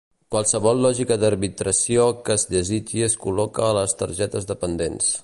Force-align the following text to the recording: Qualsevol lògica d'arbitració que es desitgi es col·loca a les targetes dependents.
Qualsevol 0.35 0.79
lògica 0.85 1.17
d'arbitració 1.23 2.07
que 2.29 2.37
es 2.39 2.47
desitgi 2.55 3.07
es 3.11 3.19
col·loca 3.27 3.69
a 3.69 3.77
les 3.81 3.95
targetes 4.01 4.53
dependents. 4.55 5.17